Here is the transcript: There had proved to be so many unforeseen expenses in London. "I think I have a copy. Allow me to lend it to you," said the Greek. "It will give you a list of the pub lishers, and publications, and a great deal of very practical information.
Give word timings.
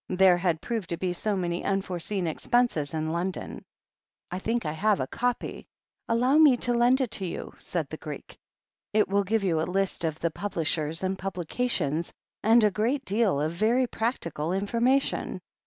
There 0.09 0.37
had 0.39 0.61
proved 0.61 0.89
to 0.89 0.97
be 0.97 1.13
so 1.13 1.35
many 1.35 1.63
unforeseen 1.63 2.25
expenses 2.25 2.91
in 2.91 3.11
London. 3.11 3.63
"I 4.31 4.39
think 4.39 4.65
I 4.65 4.71
have 4.71 4.99
a 4.99 5.05
copy. 5.05 5.67
Allow 6.09 6.39
me 6.39 6.57
to 6.57 6.73
lend 6.73 7.01
it 7.01 7.11
to 7.11 7.25
you," 7.27 7.53
said 7.59 7.87
the 7.89 7.97
Greek. 7.97 8.35
"It 8.93 9.07
will 9.07 9.23
give 9.23 9.43
you 9.43 9.61
a 9.61 9.69
list 9.69 10.03
of 10.03 10.17
the 10.17 10.31
pub 10.31 10.53
lishers, 10.53 11.03
and 11.03 11.19
publications, 11.19 12.11
and 12.41 12.63
a 12.63 12.71
great 12.71 13.05
deal 13.05 13.39
of 13.39 13.51
very 13.51 13.85
practical 13.85 14.53
information. 14.53 15.39